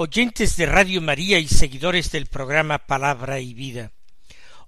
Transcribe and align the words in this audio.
oyentes 0.00 0.56
de 0.56 0.64
Radio 0.66 1.00
María 1.00 1.40
y 1.40 1.48
seguidores 1.48 2.12
del 2.12 2.26
programa 2.26 2.86
Palabra 2.86 3.40
y 3.40 3.52
Vida. 3.52 3.90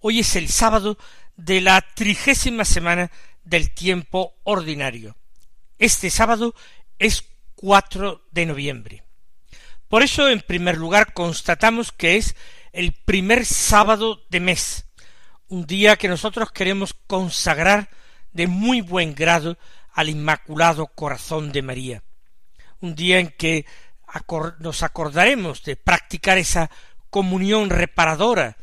Hoy 0.01 0.19
es 0.19 0.34
el 0.34 0.48
sábado 0.48 0.98
de 1.37 1.61
la 1.61 1.80
trigésima 1.95 2.65
semana 2.65 3.12
del 3.45 3.70
tiempo 3.70 4.34
ordinario. 4.43 5.16
Este 5.79 6.11
sábado 6.11 6.56
es 6.98 7.25
4 7.55 8.27
de 8.33 8.45
noviembre. 8.45 9.05
Por 9.87 10.03
eso, 10.03 10.29
en 10.29 10.41
primer 10.41 10.77
lugar, 10.77 11.12
constatamos 11.12 11.92
que 11.92 12.17
es 12.17 12.34
el 12.73 12.92
primer 12.92 13.47
sábado 13.47 14.25
de 14.31 14.41
mes, 14.41 14.87
un 15.47 15.65
día 15.65 15.95
que 15.95 16.09
nosotros 16.09 16.51
queremos 16.51 16.92
consagrar 17.06 17.89
de 18.33 18.48
muy 18.48 18.81
buen 18.81 19.15
grado 19.15 19.59
al 19.92 20.08
Inmaculado 20.08 20.89
Corazón 20.89 21.53
de 21.53 21.62
María, 21.62 22.03
un 22.81 22.97
día 22.97 23.20
en 23.20 23.28
que 23.28 23.64
nos 24.58 24.83
acordaremos 24.83 25.62
de 25.62 25.77
practicar 25.77 26.39
esa 26.39 26.70
comunión 27.11 27.70
reparadora 27.70 28.56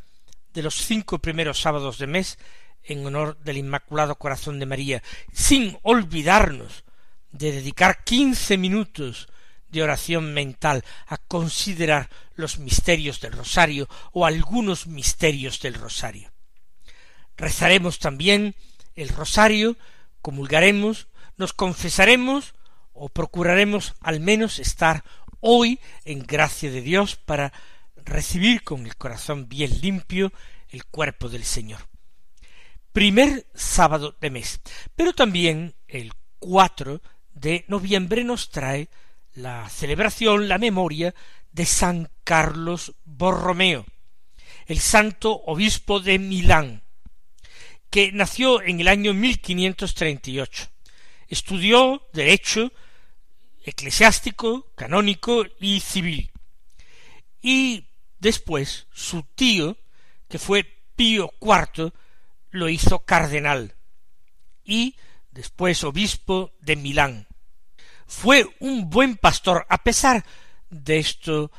de 0.54 0.64
los 0.64 0.76
cinco 0.76 1.20
primeros 1.20 1.62
sábados 1.62 1.98
de 1.98 2.08
mes 2.08 2.38
en 2.84 3.06
honor 3.06 3.38
del 3.44 3.58
Inmaculado 3.58 4.16
Corazón 4.16 4.59
de 4.59 4.66
María, 4.66 5.04
sin 5.34 5.78
olvidarnos 5.84 6.84
de 7.31 7.52
dedicar 7.52 8.04
quince 8.04 8.58
minutos 8.58 9.28
de 9.70 9.84
oración 9.84 10.34
mental 10.34 10.84
a 11.08 11.17
considerar 11.17 12.09
los 12.36 12.59
misterios 12.59 13.20
del 13.20 13.34
rosario 13.34 13.89
o 14.14 14.26
algunos 14.26 14.88
misterios 14.88 15.59
del 15.59 15.73
rosario. 15.73 16.32
Rezaremos 17.36 18.00
también 18.00 18.56
el 18.95 19.09
rosario, 19.09 19.76
comulgaremos, 20.22 21.08
nos 21.36 21.54
confesaremos 21.54 22.56
o 22.94 23.09
procuraremos 23.09 23.94
al 24.02 24.20
menos 24.20 24.58
estar 24.59 25.04
hoy 25.40 25.80
en 26.06 26.24
gracia 26.24 26.72
de 26.72 26.82
Dios 26.82 27.16
para 27.16 27.54
recibir 27.96 28.64
con 28.64 28.86
el 28.86 28.96
corazón 28.96 29.48
bien 29.50 29.82
limpio 29.82 30.32
el 30.70 30.86
cuerpo 30.86 31.30
del 31.30 31.44
Señor. 31.44 31.88
Primer 32.92 33.48
sábado 33.54 34.16
de 34.20 34.30
mes. 34.30 34.60
Pero 34.96 35.14
también 35.14 35.76
el 35.88 36.14
4 36.40 37.02
de 37.34 37.66
noviembre 37.68 38.24
nos 38.24 38.50
trae 38.50 38.90
la 39.34 39.70
celebración, 39.70 40.48
la 40.48 40.58
memoria 40.58 41.14
de 41.52 41.66
San 41.66 42.10
Carlos 42.24 42.96
Borromeo, 43.06 43.86
el 44.66 44.80
santo 44.80 45.32
obispo 45.46 46.00
de 46.00 46.18
Milán, 46.18 46.82
que 47.90 48.12
nació 48.12 48.62
en 48.62 48.80
el 48.80 48.88
año 48.88 49.14
1538. 49.14 50.70
Estudió 51.28 52.08
derecho 52.14 52.72
eclesiástico, 53.70 54.72
canónico 54.76 55.45
y 55.60 55.80
civil. 55.80 56.32
Y 57.42 57.88
después 58.20 58.88
su 58.94 59.23
tío, 59.36 59.78
que 60.28 60.39
fue 60.39 60.66
Pío 60.95 61.32
IV, 61.42 61.94
lo 62.52 62.70
hizo 62.70 63.00
cardenal 63.00 63.76
y 64.64 64.95
después 65.32 65.83
obispo 65.83 66.54
de 66.61 66.76
Milán. 66.76 67.28
Fue 68.08 68.48
un 68.60 68.89
buen 68.89 69.17
pastor, 69.17 69.66
a 69.70 69.84
pesar 69.84 70.26
de 70.70 70.99
esto 70.99 71.52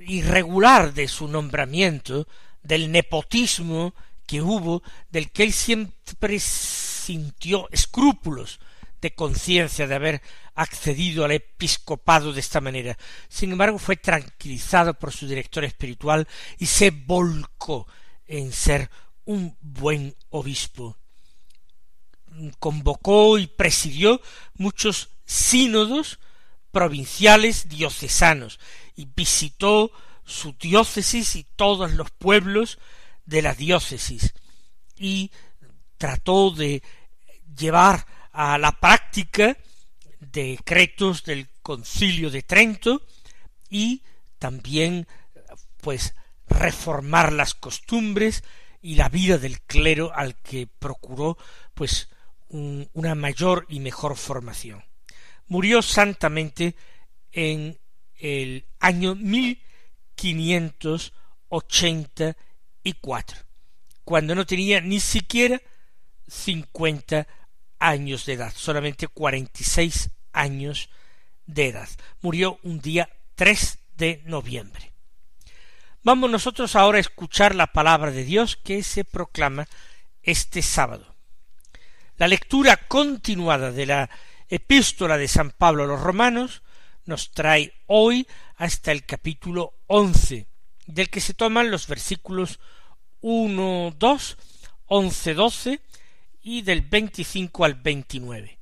irregular 0.00 0.94
de 0.94 1.08
su 1.08 1.28
nombramiento, 1.28 2.26
del 2.62 2.90
nepotismo 2.90 3.94
que 4.26 4.40
hubo, 4.40 4.82
del 5.10 5.30
que 5.30 5.44
él 5.44 5.52
siempre 5.52 6.38
sintió 6.40 7.68
escrúpulos 7.70 8.60
de 9.00 9.14
conciencia 9.14 9.86
de 9.86 9.94
haber 9.94 10.22
accedido 10.56 11.24
al 11.24 11.32
episcopado 11.32 12.32
de 12.32 12.40
esta 12.40 12.60
manera. 12.60 12.98
Sin 13.28 13.52
embargo, 13.52 13.78
fue 13.78 13.96
tranquilizado 13.96 14.94
por 14.94 15.12
su 15.12 15.28
director 15.28 15.64
espiritual 15.64 16.26
y 16.58 16.66
se 16.66 16.90
volcó 16.90 17.86
en 18.26 18.52
ser 18.52 18.90
un 19.26 19.56
buen 19.60 20.16
obispo. 20.30 20.96
Convocó 22.58 23.38
y 23.38 23.46
presidió 23.46 24.20
muchos 24.54 25.10
sínodos 25.24 26.18
provinciales 26.72 27.68
diocesanos 27.68 28.58
y 28.96 29.06
visitó 29.14 29.92
su 30.24 30.54
diócesis 30.54 31.36
y 31.36 31.44
todos 31.44 31.92
los 31.92 32.10
pueblos 32.10 32.78
de 33.26 33.42
la 33.42 33.54
diócesis 33.54 34.34
y 34.98 35.30
trató 35.98 36.50
de 36.50 36.82
llevar 37.56 38.06
a 38.32 38.58
la 38.58 38.72
práctica 38.72 39.56
decretos 40.32 41.24
del 41.24 41.48
concilio 41.62 42.30
de 42.30 42.42
Trento 42.42 43.06
y 43.68 44.02
también 44.38 45.06
pues 45.80 46.14
reformar 46.48 47.32
las 47.32 47.54
costumbres 47.54 48.44
y 48.82 48.94
la 48.94 49.08
vida 49.08 49.38
del 49.38 49.60
clero 49.62 50.12
al 50.14 50.36
que 50.36 50.66
procuró 50.66 51.36
pues 51.74 52.08
una 52.48 53.14
mayor 53.14 53.66
y 53.68 53.80
mejor 53.80 54.16
formación. 54.16 54.84
Murió 55.48 55.82
santamente 55.82 56.76
en 57.32 57.78
el 58.18 58.66
año 58.78 59.14
mil 59.14 59.62
quinientos 60.14 61.12
ochenta 61.48 62.36
y 62.82 62.94
cuatro, 62.94 63.38
cuando 64.04 64.34
no 64.34 64.46
tenía 64.46 64.80
ni 64.80 65.00
siquiera 65.00 65.60
cincuenta 66.28 67.26
años 67.78 68.24
de 68.26 68.34
edad, 68.34 68.52
solamente 68.54 69.08
cuarenta 69.08 69.60
y 69.60 69.64
seis 69.64 70.10
años 70.36 70.90
de 71.46 71.68
edad. 71.68 71.88
Murió 72.20 72.58
un 72.62 72.80
día 72.80 73.08
3 73.34 73.78
de 73.96 74.22
noviembre. 74.26 74.92
Vamos 76.02 76.30
nosotros 76.30 76.76
ahora 76.76 76.98
a 76.98 77.00
escuchar 77.00 77.54
la 77.54 77.68
palabra 77.68 78.10
de 78.10 78.24
Dios 78.24 78.56
que 78.56 78.82
se 78.82 79.04
proclama 79.04 79.66
este 80.22 80.62
sábado. 80.62 81.14
La 82.16 82.28
lectura 82.28 82.76
continuada 82.76 83.72
de 83.72 83.86
la 83.86 84.10
epístola 84.48 85.18
de 85.18 85.28
San 85.28 85.50
Pablo 85.50 85.84
a 85.84 85.86
los 85.86 86.00
romanos 86.00 86.62
nos 87.04 87.32
trae 87.32 87.72
hoy 87.86 88.26
hasta 88.56 88.92
el 88.92 89.04
capítulo 89.04 89.74
once, 89.86 90.46
del 90.86 91.10
que 91.10 91.20
se 91.20 91.34
toman 91.34 91.70
los 91.70 91.88
versículos 91.88 92.60
uno, 93.20 93.92
dos, 93.96 94.36
once, 94.86 95.34
doce 95.34 95.80
y 96.40 96.62
del 96.62 96.82
veinticinco 96.82 97.64
al 97.64 97.74
veintinueve 97.74 98.56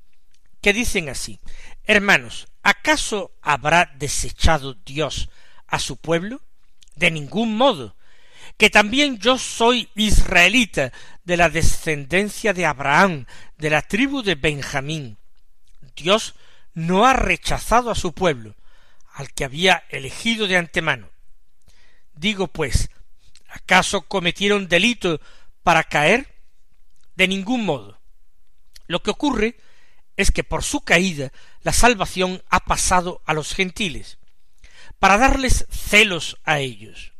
que 0.64 0.72
dicen 0.72 1.10
así 1.10 1.40
Hermanos, 1.84 2.48
¿acaso 2.62 3.32
habrá 3.42 3.92
desechado 3.98 4.72
Dios 4.72 5.28
a 5.66 5.78
su 5.78 5.98
pueblo? 5.98 6.40
De 6.96 7.10
ningún 7.10 7.54
modo. 7.54 7.96
Que 8.56 8.70
también 8.70 9.18
yo 9.18 9.36
soy 9.36 9.90
israelita 9.94 10.90
de 11.22 11.36
la 11.36 11.50
descendencia 11.50 12.54
de 12.54 12.64
Abraham, 12.64 13.26
de 13.58 13.68
la 13.68 13.82
tribu 13.82 14.22
de 14.22 14.36
Benjamín. 14.36 15.18
Dios 15.94 16.34
no 16.72 17.04
ha 17.04 17.12
rechazado 17.12 17.90
a 17.90 17.94
su 17.94 18.14
pueblo, 18.14 18.56
al 19.12 19.34
que 19.34 19.44
había 19.44 19.84
elegido 19.90 20.46
de 20.46 20.56
antemano. 20.56 21.10
Digo 22.14 22.46
pues, 22.48 22.88
¿acaso 23.48 24.08
cometieron 24.08 24.68
delito 24.68 25.20
para 25.62 25.84
caer? 25.84 26.34
De 27.16 27.28
ningún 27.28 27.66
modo. 27.66 28.00
Lo 28.86 29.02
que 29.02 29.10
ocurre 29.10 29.58
es 30.16 30.30
que 30.30 30.44
por 30.44 30.62
su 30.62 30.80
caída 30.80 31.32
la 31.62 31.72
salvación 31.72 32.42
ha 32.50 32.60
pasado 32.60 33.22
a 33.24 33.34
los 33.34 33.54
gentiles, 33.54 34.18
para 34.98 35.18
darles 35.18 35.66
celos 35.70 36.38
a 36.44 36.60
ellos. 36.60 37.12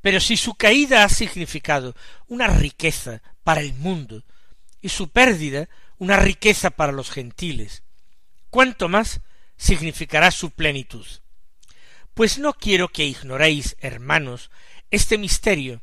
Pero 0.00 0.20
si 0.20 0.36
su 0.36 0.54
caída 0.54 1.04
ha 1.04 1.08
significado 1.08 1.94
una 2.26 2.48
riqueza 2.48 3.22
para 3.44 3.60
el 3.60 3.72
mundo 3.74 4.24
y 4.80 4.88
su 4.88 5.08
pérdida 5.08 5.68
una 5.98 6.16
riqueza 6.16 6.70
para 6.70 6.90
los 6.90 7.10
gentiles, 7.10 7.84
¿cuánto 8.50 8.88
más 8.88 9.20
significará 9.56 10.32
su 10.32 10.50
plenitud? 10.50 11.06
Pues 12.14 12.38
no 12.38 12.52
quiero 12.52 12.88
que 12.88 13.06
ignoréis, 13.06 13.76
hermanos, 13.80 14.50
este 14.90 15.16
misterio, 15.16 15.80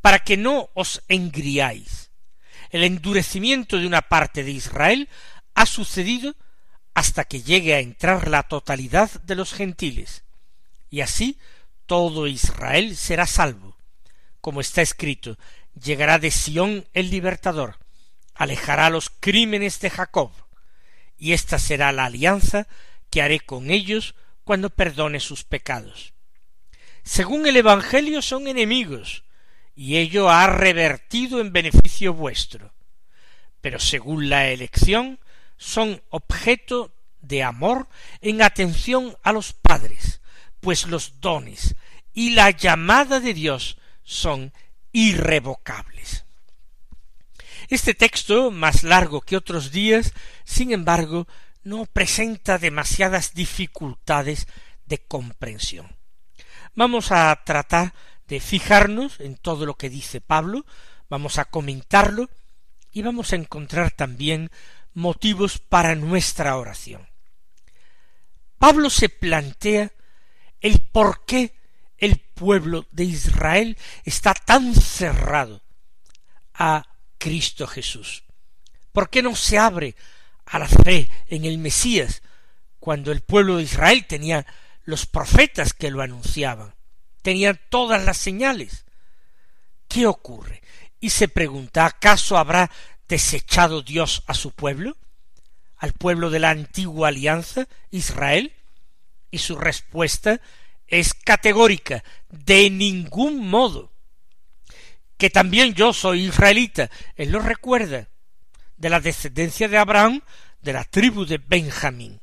para 0.00 0.20
que 0.20 0.36
no 0.36 0.70
os 0.74 1.02
engriáis. 1.08 2.10
El 2.70 2.84
endurecimiento 2.84 3.78
de 3.78 3.86
una 3.86 4.02
parte 4.02 4.44
de 4.44 4.52
Israel 4.52 5.08
ha 5.58 5.66
sucedido 5.66 6.36
hasta 6.94 7.24
que 7.24 7.42
llegue 7.42 7.74
a 7.74 7.80
entrar 7.80 8.28
la 8.28 8.44
totalidad 8.44 9.10
de 9.22 9.34
los 9.34 9.52
gentiles, 9.52 10.22
y 10.88 11.00
así 11.00 11.36
todo 11.86 12.28
Israel 12.28 12.96
será 12.96 13.26
salvo, 13.26 13.76
como 14.40 14.60
está 14.60 14.82
escrito, 14.82 15.36
llegará 15.74 16.20
de 16.20 16.30
Sión 16.30 16.86
el 16.92 17.10
libertador, 17.10 17.78
alejará 18.34 18.88
los 18.88 19.10
crímenes 19.10 19.80
de 19.80 19.90
Jacob, 19.90 20.30
y 21.16 21.32
esta 21.32 21.58
será 21.58 21.90
la 21.90 22.04
alianza 22.04 22.68
que 23.10 23.20
haré 23.20 23.40
con 23.40 23.72
ellos 23.72 24.14
cuando 24.44 24.70
perdone 24.70 25.18
sus 25.18 25.42
pecados. 25.42 26.14
Según 27.02 27.48
el 27.48 27.56
Evangelio 27.56 28.22
son 28.22 28.46
enemigos, 28.46 29.24
y 29.74 29.96
ello 29.96 30.30
ha 30.30 30.46
revertido 30.46 31.40
en 31.40 31.52
beneficio 31.52 32.14
vuestro. 32.14 32.72
Pero 33.60 33.80
según 33.80 34.28
la 34.28 34.50
elección 34.50 35.18
son 35.58 36.02
objeto 36.08 36.94
de 37.20 37.42
amor 37.42 37.88
en 38.22 38.40
atención 38.40 39.16
a 39.22 39.32
los 39.32 39.52
padres, 39.52 40.22
pues 40.60 40.86
los 40.86 41.20
dones 41.20 41.74
y 42.14 42.30
la 42.30 42.50
llamada 42.50 43.20
de 43.20 43.34
Dios 43.34 43.78
son 44.02 44.52
irrevocables. 44.92 46.24
Este 47.68 47.94
texto, 47.94 48.50
más 48.50 48.82
largo 48.82 49.20
que 49.20 49.36
otros 49.36 49.70
días, 49.70 50.14
sin 50.44 50.72
embargo, 50.72 51.28
no 51.64 51.84
presenta 51.84 52.56
demasiadas 52.56 53.34
dificultades 53.34 54.48
de 54.86 54.98
comprensión. 54.98 55.94
Vamos 56.74 57.12
a 57.12 57.42
tratar 57.44 57.92
de 58.26 58.40
fijarnos 58.40 59.20
en 59.20 59.36
todo 59.36 59.66
lo 59.66 59.74
que 59.74 59.90
dice 59.90 60.20
Pablo, 60.20 60.64
vamos 61.10 61.38
a 61.38 61.44
comentarlo 61.44 62.30
y 62.90 63.02
vamos 63.02 63.32
a 63.32 63.36
encontrar 63.36 63.90
también 63.90 64.50
motivos 64.94 65.58
para 65.58 65.94
nuestra 65.94 66.56
oración. 66.56 67.08
Pablo 68.58 68.90
se 68.90 69.08
plantea 69.08 69.92
el 70.60 70.80
por 70.80 71.24
qué 71.24 71.54
el 71.96 72.18
pueblo 72.18 72.86
de 72.90 73.04
Israel 73.04 73.76
está 74.04 74.34
tan 74.34 74.74
cerrado 74.74 75.62
a 76.54 76.86
Cristo 77.18 77.66
Jesús. 77.66 78.24
¿Por 78.92 79.10
qué 79.10 79.22
no 79.22 79.34
se 79.36 79.58
abre 79.58 79.94
a 80.46 80.58
la 80.58 80.68
fe 80.68 81.10
en 81.26 81.44
el 81.44 81.58
Mesías 81.58 82.22
cuando 82.80 83.12
el 83.12 83.20
pueblo 83.20 83.56
de 83.56 83.64
Israel 83.64 84.06
tenía 84.06 84.46
los 84.84 85.06
profetas 85.06 85.72
que 85.72 85.90
lo 85.90 86.02
anunciaban? 86.02 86.74
Tenían 87.22 87.60
todas 87.68 88.04
las 88.04 88.16
señales. 88.16 88.86
¿Qué 89.88 90.06
ocurre? 90.06 90.62
Y 91.00 91.10
se 91.10 91.28
pregunta, 91.28 91.86
¿acaso 91.86 92.36
habrá 92.36 92.70
desechado 93.08 93.82
Dios 93.82 94.22
a 94.26 94.34
su 94.34 94.52
pueblo? 94.52 94.96
¿Al 95.76 95.92
pueblo 95.92 96.30
de 96.30 96.40
la 96.40 96.50
antigua 96.50 97.08
alianza, 97.08 97.68
Israel? 97.90 98.52
Y 99.30 99.38
su 99.38 99.56
respuesta 99.56 100.40
es 100.86 101.14
categórica, 101.14 102.02
de 102.30 102.70
ningún 102.70 103.48
modo. 103.48 103.92
Que 105.16 105.30
también 105.30 105.74
yo 105.74 105.92
soy 105.92 106.26
israelita, 106.26 106.90
él 107.16 107.30
lo 107.30 107.40
recuerda, 107.40 108.08
de 108.76 108.88
la 108.88 109.00
descendencia 109.00 109.68
de 109.68 109.76
Abraham, 109.76 110.22
de 110.62 110.72
la 110.72 110.84
tribu 110.84 111.24
de 111.24 111.38
Benjamín. 111.38 112.20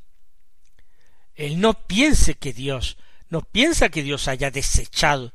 Él 1.35 1.59
no 1.59 1.73
piense 1.85 2.35
que 2.35 2.53
Dios, 2.53 2.97
no 3.29 3.41
piensa 3.41 3.89
que 3.89 4.03
Dios 4.03 4.27
haya 4.27 4.51
desechado 4.51 5.33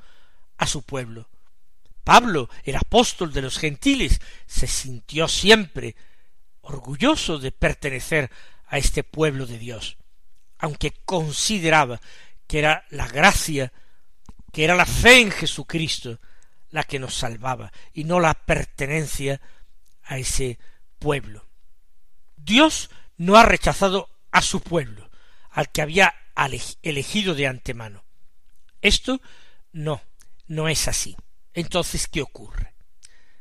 a 0.57 0.67
su 0.67 0.83
pueblo. 0.83 1.29
Pablo, 2.05 2.49
el 2.65 2.77
apóstol 2.77 3.33
de 3.33 3.43
los 3.43 3.59
gentiles, 3.59 4.21
se 4.47 4.67
sintió 4.67 5.29
siempre 5.29 5.97
orgulloso 6.63 7.39
de 7.39 7.53
pertenecer 7.53 8.31
a 8.67 8.79
este 8.79 9.05
pueblo 9.05 9.47
de 9.47 9.59
Dios, 9.59 9.97
aunque 10.59 10.93
consideraba 11.05 12.01
que 12.47 12.59
era 12.59 12.85
la 12.91 13.07
gracia, 13.09 13.73
que 14.53 14.65
era 14.65 14.75
la 14.75 14.87
fe 14.87 15.21
en 15.21 15.31
Jesucristo 15.31 16.21
la 16.71 16.85
que 16.85 16.99
nos 16.99 17.15
salvaba 17.15 17.73
y 17.93 18.05
no 18.05 18.21
la 18.21 18.35
pertenencia 18.35 19.41
a 20.05 20.19
ese 20.19 20.59
pueblo. 20.99 21.49
Dios 22.37 22.91
no 23.17 23.37
ha 23.37 23.43
rechazado 23.45 24.09
a 24.31 24.43
su 24.43 24.61
pueblo, 24.61 25.11
al 25.51 25.71
que 25.71 25.83
había 25.83 26.15
elegido 26.83 27.35
de 27.35 27.47
antemano. 27.47 28.05
Esto 28.81 29.21
no, 29.73 30.01
no 30.47 30.69
es 30.69 30.89
así. 30.89 31.17
Entonces, 31.55 32.07
¿qué 32.07 32.23
ocurre? 32.23 32.75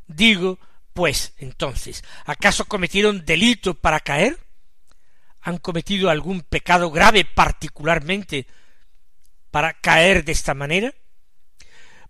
Digo, 0.07 0.59
pues, 0.93 1.33
entonces, 1.37 2.03
¿acaso 2.25 2.65
cometieron 2.65 3.25
delito 3.25 3.73
para 3.75 3.99
caer? 3.99 4.37
¿Han 5.41 5.57
cometido 5.57 6.09
algún 6.09 6.41
pecado 6.41 6.91
grave 6.91 7.25
particularmente 7.25 8.47
para 9.51 9.73
caer 9.73 10.25
de 10.25 10.31
esta 10.31 10.53
manera? 10.53 10.93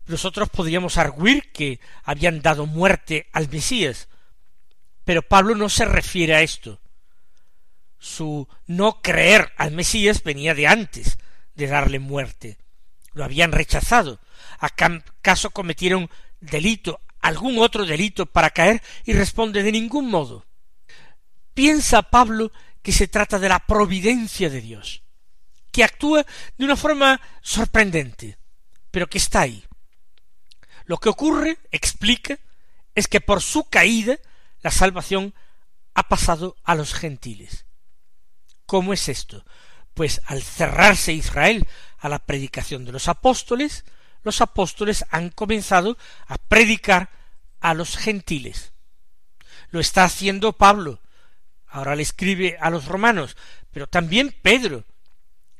Nosotros 0.08 0.50
podríamos 0.50 0.98
arguir 0.98 1.52
que 1.52 1.80
habían 2.04 2.42
dado 2.42 2.66
muerte 2.66 3.28
al 3.32 3.48
Mesías, 3.50 4.08
pero 5.04 5.22
Pablo 5.22 5.54
no 5.56 5.70
se 5.70 5.86
refiere 5.86 6.36
a 6.36 6.42
esto. 6.42 6.82
Su 8.00 8.48
no 8.66 9.02
creer 9.02 9.52
al 9.58 9.72
Mesías 9.72 10.24
venía 10.24 10.56
de 10.56 10.66
antes 10.66 11.20
de 11.54 11.68
darle 11.68 12.00
muerte. 12.00 12.58
Lo 13.14 13.24
habían 13.24 13.52
rechazado. 13.52 14.20
¿Acaso 14.60 15.50
cometieron 15.52 16.10
delito, 16.40 17.02
algún 17.22 17.60
otro 17.60 17.86
delito 17.86 18.26
para 18.26 18.50
caer? 18.50 18.82
Y 19.06 19.14
responde 19.14 19.64
de 19.64 19.72
ningún 19.72 20.10
modo. 20.10 20.46
Piensa 21.54 22.04
Pablo 22.04 22.52
que 22.82 22.92
se 22.92 23.08
trata 23.08 23.40
de 23.40 23.50
la 23.50 23.60
providencia 23.60 24.50
de 24.50 24.62
Dios 24.62 25.04
que 25.72 25.84
actúa 25.84 26.26
de 26.58 26.66
una 26.66 26.76
forma 26.76 27.22
sorprendente, 27.42 28.38
pero 28.92 29.08
que 29.08 29.18
está 29.18 29.42
ahí. 29.42 29.64
Lo 30.86 30.98
que 30.98 31.10
ocurre, 31.10 31.60
explica, 31.72 32.40
es 32.96 33.08
que 33.08 33.22
por 33.22 33.42
su 33.42 33.66
caída 33.66 34.18
la 34.62 34.72
salvación 34.72 35.34
ha 35.94 36.08
pasado 36.08 36.56
a 36.64 36.76
los 36.76 36.94
gentiles. 36.94 37.66
¿Cómo 38.66 38.94
es 38.94 39.10
esto? 39.10 39.46
Pues 40.00 40.22
al 40.28 40.42
cerrarse 40.42 41.12
Israel 41.12 41.68
a 41.98 42.08
la 42.08 42.20
predicación 42.20 42.86
de 42.86 42.94
los 42.94 43.10
apóstoles, 43.10 43.84
los 44.24 44.40
apóstoles 44.40 45.04
han 45.10 45.30
comenzado 45.30 45.98
a 46.26 46.38
predicar 46.38 47.10
a 47.60 47.74
los 47.74 47.98
gentiles. 47.98 48.72
Lo 49.72 49.82
está 49.82 50.06
haciendo 50.06 50.54
Pablo, 50.54 51.02
ahora 51.68 51.98
le 51.98 52.04
escribe 52.04 52.58
a 52.62 52.70
los 52.70 52.86
romanos, 52.86 53.36
pero 53.72 53.88
también 53.88 54.34
Pedro, 54.42 54.86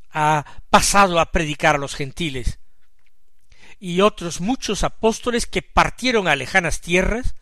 ha 0.10 0.46
pasado 0.70 1.20
a 1.20 1.34
predicar 1.34 1.76
a 1.76 1.80
los 1.80 1.94
gentiles, 1.94 2.60
y 3.78 4.00
otros 4.00 4.40
muchos 4.40 4.86
apóstoles 4.86 5.48
que 5.48 5.64
partieron 5.64 6.30
a 6.30 6.38
lejanas 6.38 6.80
tierras 6.80 7.36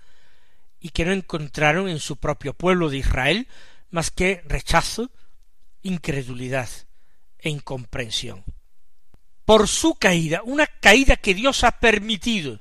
y 0.79 0.89
que 0.89 1.05
no 1.05 1.11
encontraron 1.11 1.89
en 1.89 1.99
su 1.99 2.17
propio 2.17 2.55
pueblo 2.55 2.89
de 2.89 2.97
Israel 2.97 3.47
más 3.91 4.09
que 4.09 4.41
rechazo, 4.47 5.11
incredulidad 5.83 6.67
e 7.47 7.49
incomprensión. 7.49 8.43
Por 9.45 9.67
su 9.67 9.95
caída, 9.95 10.41
una 10.43 10.67
caída 10.67 11.15
que 11.15 11.33
Dios 11.33 11.63
ha 11.63 11.71
permitido, 11.71 12.59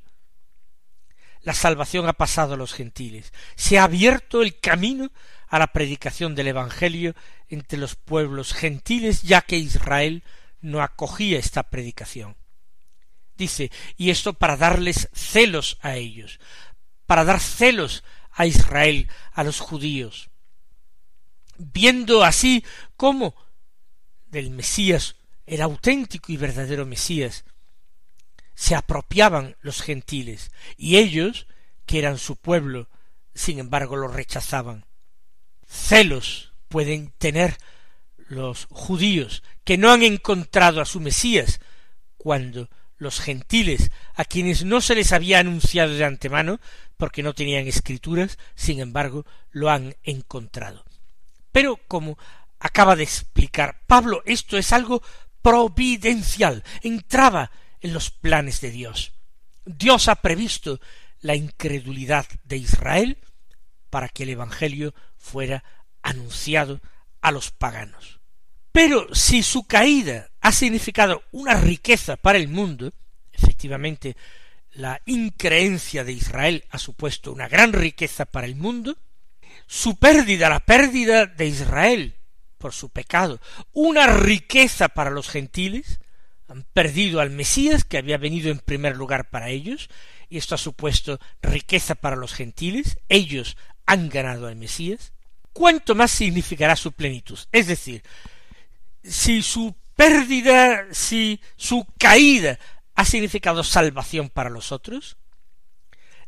la 1.42 1.54
salvación 1.54 2.08
ha 2.08 2.12
pasado 2.12 2.54
a 2.54 2.56
los 2.56 2.72
gentiles, 2.72 3.32
se 3.56 3.78
ha 3.78 3.84
abierto 3.84 4.42
el 4.42 4.58
camino 4.58 5.10
a 5.48 5.58
la 5.58 5.68
predicación 5.68 6.34
del 6.34 6.48
Evangelio 6.48 7.14
entre 7.48 7.78
los 7.78 7.96
pueblos 7.96 8.52
gentiles, 8.52 9.22
ya 9.22 9.42
que 9.42 9.56
Israel 9.56 10.22
no 10.60 10.82
acogía 10.82 11.38
esta 11.38 11.64
predicación. 11.64 12.36
Dice, 13.36 13.70
y 13.96 14.10
esto 14.10 14.32
para 14.32 14.56
darles 14.56 15.08
celos 15.12 15.78
a 15.82 15.96
ellos, 15.96 16.40
para 17.06 17.24
dar 17.24 17.40
celos 17.40 18.02
a 18.32 18.46
Israel, 18.46 19.08
a 19.32 19.44
los 19.44 19.60
judíos, 19.60 20.30
viendo 21.58 22.24
así 22.24 22.64
cómo 22.96 23.34
del 24.36 24.50
Mesías, 24.50 25.16
el 25.46 25.62
auténtico 25.62 26.32
y 26.32 26.36
verdadero 26.36 26.86
Mesías, 26.86 27.44
se 28.54 28.74
apropiaban 28.74 29.56
los 29.60 29.82
gentiles, 29.82 30.50
y 30.76 30.96
ellos, 30.96 31.46
que 31.84 31.98
eran 31.98 32.18
su 32.18 32.36
pueblo, 32.36 32.88
sin 33.34 33.58
embargo 33.58 33.96
lo 33.96 34.08
rechazaban. 34.08 34.86
Celos 35.66 36.52
pueden 36.68 37.12
tener 37.18 37.58
los 38.28 38.66
judíos 38.70 39.42
que 39.64 39.78
no 39.78 39.92
han 39.92 40.02
encontrado 40.02 40.80
a 40.80 40.86
su 40.86 41.00
Mesías 41.00 41.60
cuando 42.16 42.68
los 42.98 43.20
gentiles 43.20 43.90
a 44.14 44.24
quienes 44.24 44.64
no 44.64 44.80
se 44.80 44.94
les 44.94 45.12
había 45.12 45.38
anunciado 45.38 45.94
de 45.94 46.04
antemano 46.04 46.60
porque 46.96 47.22
no 47.22 47.34
tenían 47.34 47.66
escrituras, 47.66 48.38
sin 48.54 48.80
embargo, 48.80 49.26
lo 49.50 49.70
han 49.70 49.96
encontrado. 50.02 50.84
Pero 51.52 51.78
como 51.88 52.18
acaba 52.58 52.96
de 52.96 53.02
explicar 53.02 53.82
Pablo, 53.86 54.22
esto 54.24 54.56
es 54.56 54.72
algo 54.72 55.02
providencial, 55.42 56.64
entraba 56.82 57.50
en 57.80 57.92
los 57.92 58.10
planes 58.10 58.60
de 58.60 58.70
Dios. 58.70 59.12
Dios 59.64 60.08
ha 60.08 60.16
previsto 60.16 60.80
la 61.20 61.34
incredulidad 61.34 62.26
de 62.44 62.56
Israel 62.56 63.18
para 63.90 64.08
que 64.08 64.24
el 64.24 64.30
Evangelio 64.30 64.94
fuera 65.16 65.64
anunciado 66.02 66.80
a 67.20 67.30
los 67.30 67.50
paganos. 67.50 68.20
Pero 68.72 69.14
si 69.14 69.42
su 69.42 69.66
caída 69.66 70.30
ha 70.40 70.52
significado 70.52 71.22
una 71.32 71.54
riqueza 71.54 72.16
para 72.16 72.38
el 72.38 72.48
mundo, 72.48 72.92
efectivamente 73.32 74.16
la 74.72 75.00
increencia 75.06 76.04
de 76.04 76.12
Israel 76.12 76.64
ha 76.70 76.78
supuesto 76.78 77.32
una 77.32 77.48
gran 77.48 77.72
riqueza 77.72 78.26
para 78.26 78.46
el 78.46 78.56
mundo, 78.56 78.98
su 79.66 79.96
pérdida, 79.96 80.50
la 80.50 80.60
pérdida 80.60 81.26
de 81.26 81.46
Israel 81.46 82.15
por 82.58 82.72
su 82.72 82.88
pecado, 82.88 83.40
una 83.72 84.06
riqueza 84.06 84.88
para 84.88 85.10
los 85.10 85.28
gentiles, 85.28 86.00
han 86.48 86.64
perdido 86.72 87.20
al 87.20 87.30
Mesías 87.30 87.84
que 87.84 87.98
había 87.98 88.18
venido 88.18 88.50
en 88.50 88.58
primer 88.58 88.96
lugar 88.96 89.30
para 89.30 89.48
ellos, 89.50 89.88
y 90.28 90.38
esto 90.38 90.54
ha 90.54 90.58
supuesto 90.58 91.18
riqueza 91.42 91.94
para 91.94 92.16
los 92.16 92.34
gentiles, 92.34 92.98
ellos 93.08 93.56
han 93.86 94.08
ganado 94.08 94.46
al 94.46 94.56
Mesías, 94.56 95.12
¿cuánto 95.52 95.94
más 95.94 96.10
significará 96.10 96.76
su 96.76 96.92
plenitud? 96.92 97.38
Es 97.52 97.66
decir, 97.66 98.02
si 99.02 99.42
su 99.42 99.74
pérdida, 99.94 100.86
si 100.92 101.40
su 101.56 101.86
caída 101.98 102.58
ha 102.94 103.04
significado 103.04 103.64
salvación 103.64 104.28
para 104.28 104.50
los 104.50 104.72
otros, 104.72 105.16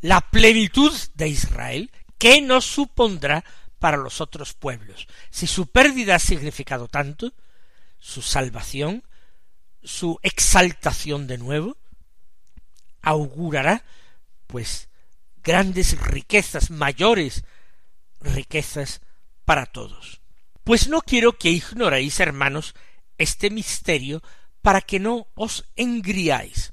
la 0.00 0.20
plenitud 0.20 0.92
de 1.14 1.28
Israel, 1.28 1.90
¿qué 2.18 2.40
nos 2.40 2.64
supondrá 2.64 3.44
para 3.78 3.97
los 3.97 4.20
otros 4.20 4.54
pueblos? 4.54 5.06
Si 5.30 5.47
su 5.47 5.66
pérdida 5.66 6.16
ha 6.16 6.18
significado 6.18 6.88
tanto, 6.88 7.32
su 7.99 8.23
salvación, 8.23 9.04
su 9.82 10.18
exaltación 10.23 11.26
de 11.26 11.38
nuevo, 11.38 11.76
augurará, 13.02 13.85
pues, 14.47 14.88
grandes 15.42 15.99
riquezas, 16.00 16.70
mayores 16.70 17.44
riquezas 18.20 19.00
para 19.44 19.66
todos. 19.66 20.20
Pues 20.64 20.88
no 20.88 21.00
quiero 21.00 21.38
que 21.38 21.50
ignoréis, 21.50 22.20
hermanos, 22.20 22.75
este 23.16 23.50
misterio 23.50 24.23
para 24.61 24.80
que 24.82 25.00
no 25.00 25.28
os 25.35 25.64
engriáis. 25.76 26.73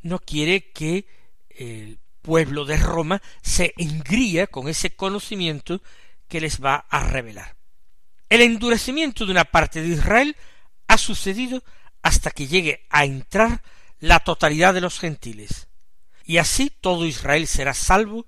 No 0.00 0.18
quiere 0.18 0.70
que 0.72 1.06
el 1.50 2.00
pueblo 2.28 2.66
de 2.66 2.76
Roma 2.76 3.22
se 3.40 3.72
engría 3.78 4.48
con 4.48 4.68
ese 4.68 4.90
conocimiento 4.90 5.80
que 6.28 6.42
les 6.42 6.62
va 6.62 6.84
a 6.90 7.02
revelar. 7.02 7.56
El 8.28 8.42
endurecimiento 8.42 9.24
de 9.24 9.32
una 9.32 9.46
parte 9.46 9.80
de 9.80 9.88
Israel 9.88 10.36
ha 10.88 10.98
sucedido 10.98 11.64
hasta 12.02 12.30
que 12.30 12.46
llegue 12.46 12.86
a 12.90 13.06
entrar 13.06 13.62
la 13.98 14.20
totalidad 14.20 14.74
de 14.74 14.82
los 14.82 15.00
gentiles. 15.00 15.68
Y 16.22 16.36
así 16.36 16.68
todo 16.68 17.06
Israel 17.06 17.46
será 17.46 17.72
salvo, 17.72 18.26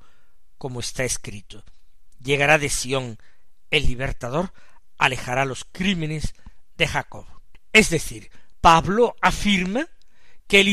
como 0.56 0.80
está 0.80 1.04
escrito. 1.04 1.62
Llegará 2.18 2.56
de 2.56 2.70
Sión 2.70 3.18
el 3.70 3.86
libertador, 3.86 4.54
alejará 4.96 5.44
los 5.44 5.66
crímenes 5.70 6.32
de 6.78 6.88
Jacob. 6.88 7.26
Es 7.74 7.90
decir, 7.90 8.30
Pablo 8.62 9.14
afirma 9.20 9.86
que 10.46 10.60
el, 10.62 10.68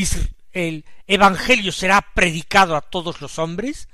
el 0.58 0.84
Evangelio 1.06 1.72
será 1.72 2.02
predicado 2.14 2.76
a 2.76 2.82
todos 2.82 3.20
los 3.20 3.38
hombres, 3.38 3.88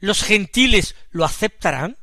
los 0.00 0.22
gentiles 0.22 0.94
lo 1.10 1.24
aceptarán, 1.24 1.96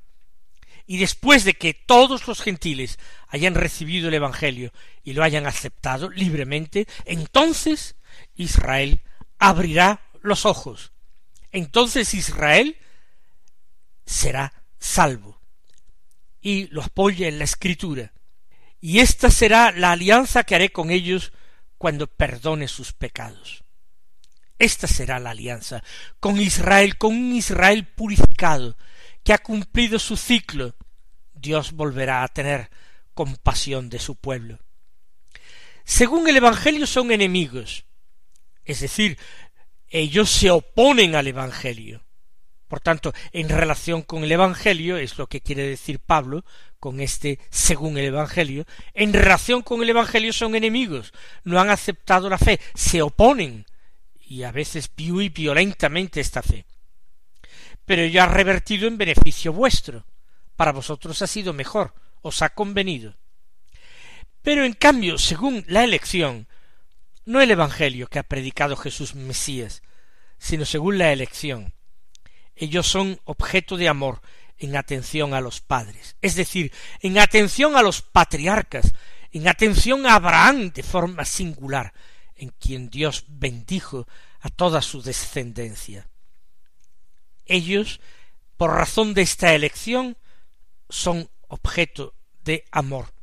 y 0.86 0.98
después 0.98 1.44
de 1.44 1.54
que 1.54 1.74
todos 1.74 2.28
los 2.28 2.42
gentiles 2.42 2.98
hayan 3.28 3.56
recibido 3.56 4.08
el 4.08 4.14
Evangelio 4.14 4.72
y 5.04 5.14
lo 5.14 5.24
hayan 5.24 5.46
aceptado 5.46 6.10
libremente, 6.10 6.88
entonces 7.04 7.96
Israel 8.36 9.02
abrirá 9.38 10.02
los 10.22 10.46
ojos. 10.46 10.94
Entonces 11.52 12.14
Israel 12.14 12.78
será 14.06 14.54
salvo. 14.80 15.42
Y 16.42 16.68
lo 16.68 16.82
apoya 16.82 17.28
en 17.28 17.40
la 17.40 17.44
escritura. 17.44 18.14
Y 18.80 19.00
esta 19.00 19.30
será 19.30 19.74
la 19.74 19.92
alianza 19.92 20.44
que 20.44 20.56
haré 20.56 20.70
con 20.70 20.92
ellos 20.92 21.34
cuando 21.78 22.08
perdone 22.08 22.70
sus 22.70 22.94
pecados. 22.94 23.66
Esta 24.60 24.88
será 24.88 25.20
la 25.20 25.32
alianza 25.32 25.84
con 26.20 26.40
Israel, 26.42 26.98
con 26.98 27.14
un 27.16 27.36
Israel 27.36 27.86
purificado, 27.86 28.78
que 29.24 29.34
ha 29.34 29.38
cumplido 29.38 30.00
su 30.00 30.18
ciclo. 30.18 30.76
Dios 31.34 31.74
volverá 31.74 32.24
a 32.24 32.28
tener 32.28 32.70
compasión 33.14 33.90
de 33.90 34.00
su 34.00 34.16
pueblo. 34.16 34.60
Según 35.84 36.28
el 36.28 36.38
Evangelio 36.38 36.88
son 36.88 37.12
enemigos, 37.12 37.86
es 38.66 38.82
decir, 38.82 39.18
ellos 39.90 40.30
se 40.30 40.52
oponen 40.52 41.16
al 41.16 41.28
Evangelio. 41.28 42.04
Por 42.68 42.82
tanto, 42.82 43.14
en 43.32 43.48
relación 43.48 44.02
con 44.02 44.24
el 44.24 44.32
Evangelio, 44.32 44.98
es 44.98 45.18
lo 45.18 45.28
que 45.28 45.42
quiere 45.42 45.64
decir 45.64 46.00
Pablo 46.00 46.44
con 46.80 47.00
este 47.00 47.40
según 47.50 47.98
el 47.98 48.06
Evangelio, 48.06 48.66
en 48.94 49.14
relación 49.14 49.62
con 49.62 49.82
el 49.82 49.90
Evangelio 49.90 50.34
son 50.34 50.56
enemigos, 50.56 51.14
no 51.44 51.60
han 51.60 51.70
aceptado 51.70 52.30
la 52.30 52.38
fe, 52.38 52.60
se 52.76 53.02
oponen, 53.02 53.66
y 54.28 54.44
a 54.44 54.52
veces 54.52 54.92
y 54.98 55.30
violentamente 55.30 56.20
esta 56.20 56.44
fe. 56.44 56.66
Pero 57.86 58.06
ya 58.06 58.26
ha 58.26 58.28
revertido 58.28 58.88
en 58.88 58.98
beneficio 58.98 59.54
vuestro, 59.54 60.06
para 60.58 60.74
vosotros 60.74 61.22
ha 61.22 61.28
sido 61.28 61.54
mejor, 61.54 61.94
os 62.22 62.42
ha 62.42 62.50
convenido. 62.50 63.16
Pero 64.42 64.66
en 64.66 64.74
cambio, 64.74 65.18
según 65.18 65.64
la 65.68 65.84
elección, 65.84 66.48
no 67.26 67.42
el 67.42 67.52
Evangelio 67.52 68.08
que 68.08 68.20
ha 68.20 68.24
predicado 68.24 68.76
Jesús 68.76 69.16
Mesías, 69.16 69.82
sino 70.38 70.66
según 70.66 70.98
la 70.98 71.14
elección, 71.14 71.74
ellos 72.56 72.88
son 72.88 73.20
objeto 73.24 73.78
de 73.78 73.88
amor 73.88 74.22
en 74.58 74.76
atención 74.76 75.34
a 75.34 75.42
los 75.42 75.62
padres, 75.62 76.18
es 76.22 76.36
decir, 76.36 76.74
en 77.02 77.18
atención 77.18 77.78
a 77.78 77.82
los 77.82 78.02
patriarcas, 78.02 78.94
en 79.32 79.48
atención 79.48 80.06
a 80.06 80.16
Abraham 80.16 80.72
de 80.72 80.84
forma 80.84 81.24
singular, 81.24 81.94
en 82.38 82.50
quien 82.50 82.90
Dios 82.90 83.26
bendijo 83.28 84.08
a 84.40 84.50
toda 84.50 84.82
su 84.82 85.02
descendencia. 85.02 86.10
Ellos, 87.46 88.00
por 88.58 88.72
razón 88.72 89.14
de 89.14 89.22
esta 89.22 89.54
elección, 89.54 90.18
son 90.90 91.30
objeto 91.48 92.14
de 92.44 92.66
amor, 92.72 93.14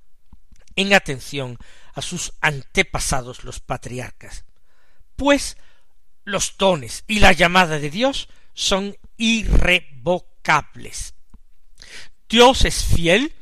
en 0.77 0.93
atención 0.95 1.59
a 1.95 2.03
sus 2.03 2.33
antepasados 2.41 3.45
los 3.45 3.61
patriarcas, 3.61 4.45
pues 5.17 5.57
los 6.25 6.57
dones 6.57 7.05
y 7.07 7.21
la 7.21 7.33
llamada 7.33 7.79
de 7.79 7.91
Dios 7.91 8.29
son 8.55 8.97
irrevocables. 9.17 11.15
Dios 12.29 12.65
es 12.65 12.85
fiel, 12.85 13.35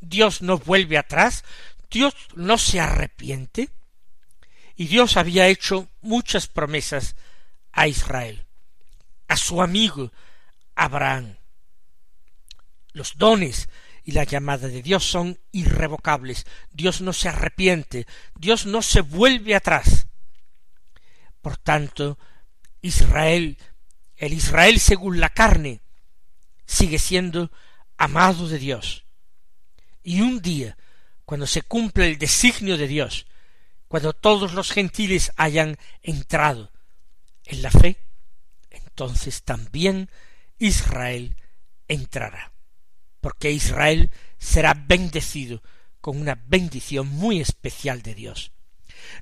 Dios 0.00 0.42
no 0.42 0.58
vuelve 0.58 0.98
atrás, 0.98 1.44
Dios 1.90 2.14
no 2.34 2.58
se 2.58 2.80
arrepiente, 2.80 3.70
y 4.76 4.86
Dios 4.86 5.16
había 5.16 5.48
hecho 5.48 5.88
muchas 6.00 6.48
promesas 6.48 7.16
a 7.72 7.86
Israel, 7.88 8.46
a 9.28 9.36
su 9.36 9.62
amigo 9.62 10.12
Abraham. 10.74 11.36
Los 12.92 13.16
dones 13.16 13.68
y 14.04 14.12
la 14.12 14.24
llamada 14.24 14.68
de 14.68 14.82
Dios 14.82 15.04
son 15.04 15.38
irrevocables. 15.52 16.46
Dios 16.70 17.00
no 17.00 17.12
se 17.12 17.28
arrepiente, 17.28 18.06
Dios 18.34 18.66
no 18.66 18.82
se 18.82 19.00
vuelve 19.00 19.54
atrás. 19.54 20.06
Por 21.40 21.56
tanto, 21.56 22.18
Israel 22.80 23.58
el 24.16 24.32
Israel 24.32 24.78
según 24.80 25.20
la 25.20 25.28
carne 25.28 25.80
sigue 26.66 26.98
siendo 26.98 27.50
amado 27.96 28.48
de 28.48 28.58
Dios. 28.58 29.04
Y 30.02 30.20
un 30.20 30.40
día, 30.40 30.76
cuando 31.24 31.46
se 31.46 31.62
cumple 31.62 32.08
el 32.08 32.18
designio 32.18 32.76
de 32.76 32.86
Dios, 32.86 33.26
cuando 33.94 34.12
todos 34.12 34.54
los 34.54 34.72
gentiles 34.72 35.30
hayan 35.36 35.78
entrado 36.02 36.72
en 37.44 37.62
la 37.62 37.70
fe, 37.70 37.96
entonces 38.70 39.44
también 39.44 40.10
Israel 40.58 41.36
entrará, 41.86 42.52
porque 43.20 43.52
Israel 43.52 44.10
será 44.36 44.74
bendecido 44.74 45.62
con 46.00 46.20
una 46.20 46.34
bendición 46.44 47.06
muy 47.06 47.40
especial 47.40 48.02
de 48.02 48.16
Dios. 48.16 48.50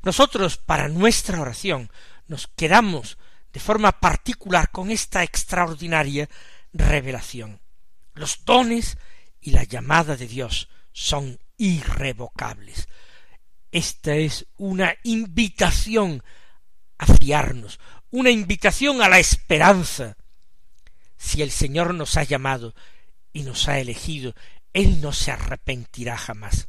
Nosotros, 0.04 0.56
para 0.56 0.88
nuestra 0.88 1.38
oración, 1.38 1.90
nos 2.26 2.46
quedamos 2.46 3.18
de 3.52 3.60
forma 3.60 4.00
particular 4.00 4.70
con 4.70 4.90
esta 4.90 5.22
extraordinaria 5.22 6.30
revelación. 6.72 7.60
Los 8.14 8.46
dones 8.46 8.96
y 9.38 9.50
la 9.50 9.64
llamada 9.64 10.16
de 10.16 10.28
Dios 10.28 10.70
son 10.92 11.38
irrevocables. 11.58 12.88
Esta 13.72 14.14
es 14.14 14.46
una 14.58 14.94
invitación 15.02 16.22
a 16.98 17.06
fiarnos, 17.06 17.80
una 18.10 18.30
invitación 18.30 19.00
a 19.00 19.08
la 19.08 19.18
esperanza. 19.18 20.18
Si 21.16 21.40
el 21.40 21.50
Señor 21.50 21.94
nos 21.94 22.18
ha 22.18 22.22
llamado 22.22 22.74
y 23.32 23.42
nos 23.42 23.68
ha 23.68 23.78
elegido, 23.78 24.34
Él 24.74 25.00
no 25.00 25.12
se 25.12 25.30
arrepentirá 25.30 26.18
jamás. 26.18 26.68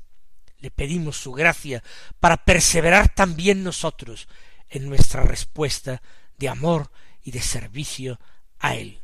Le 0.60 0.72
pedimos 0.72 1.18
su 1.18 1.34
gracia 1.34 1.84
para 2.22 2.38
perseverar 2.38 3.14
también 3.14 3.64
nosotros 3.64 4.30
en 4.70 4.88
nuestra 4.88 5.24
respuesta 5.24 6.02
de 6.38 6.48
amor 6.48 6.90
y 7.22 7.32
de 7.32 7.42
servicio 7.42 8.18
a 8.60 8.76
Él. 8.76 9.03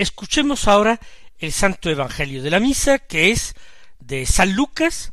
Escuchemos 0.00 0.66
ahora 0.66 0.98
el 1.38 1.52
Santo 1.52 1.90
Evangelio 1.90 2.42
de 2.42 2.48
la 2.48 2.58
Misa, 2.58 3.00
que 3.00 3.30
es 3.30 3.54
de 3.98 4.24
San 4.24 4.54
Lucas, 4.54 5.12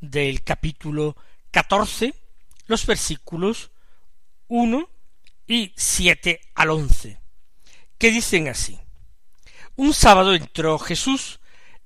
del 0.00 0.42
capítulo 0.42 1.16
catorce, 1.52 2.12
los 2.66 2.84
versículos 2.86 3.70
uno 4.48 4.90
y 5.46 5.72
siete 5.76 6.40
al 6.56 6.70
once, 6.70 7.20
que 7.98 8.10
dicen 8.10 8.48
así. 8.48 8.80
Un 9.76 9.94
sábado 9.94 10.34
entró 10.34 10.76
Jesús 10.80 11.38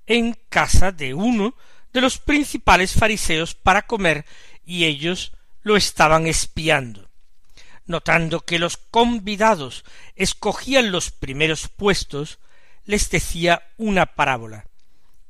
en 0.07 0.33
casa 0.49 0.93
de 0.93 1.13
uno 1.13 1.55
de 1.93 2.01
los 2.01 2.17
principales 2.17 2.95
fariseos 2.95 3.55
para 3.55 3.83
comer 3.83 4.25
y 4.65 4.87
ellos 4.87 5.33
lo 5.61 5.77
estaban 5.77 6.27
espiando. 6.27 7.10
Notando 7.91 8.43
que 8.43 8.61
los 8.61 8.77
convidados 8.77 9.85
escogían 10.15 10.93
los 10.93 11.11
primeros 11.11 11.67
puestos, 11.67 12.39
les 12.85 13.11
decía 13.11 13.65
una 13.79 14.07
parábola. 14.07 14.65